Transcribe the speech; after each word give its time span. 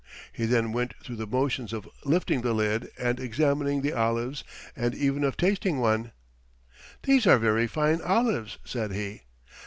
He 0.33 0.47
then 0.47 0.71
went 0.73 0.95
through 1.03 1.17
the 1.17 1.27
motions 1.27 1.71
of 1.71 1.87
lifting 2.05 2.41
the 2.41 2.53
lid 2.55 2.89
and 2.97 3.19
examining 3.19 3.83
the 3.83 3.93
olives 3.93 4.43
and 4.75 4.95
even 4.95 5.23
of 5.23 5.37
tasting 5.37 5.77
one. 5.77 6.11
"These 7.03 7.27
are 7.27 7.37
very 7.37 7.67
fine 7.67 8.01
olives," 8.01 8.57
said 8.65 8.93
he. 8.93 9.25